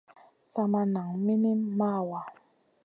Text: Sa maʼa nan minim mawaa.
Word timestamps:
Sa 0.51 0.61
maʼa 0.71 0.85
nan 0.93 1.09
minim 1.25 1.59
mawaa. 1.77 2.27